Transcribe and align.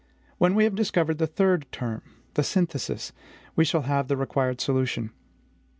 When 0.39 0.55
we 0.55 0.63
have 0.63 0.73
discovered 0.73 1.19
the 1.19 1.27
third 1.27 1.71
term, 1.71 2.01
the 2.33 2.41
SYNTHESIS, 2.41 3.13
we 3.55 3.63
shall 3.63 3.83
have 3.83 4.07
the 4.07 4.17
required 4.17 4.59
solution. 4.59 5.11